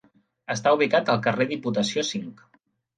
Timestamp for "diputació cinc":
1.55-2.47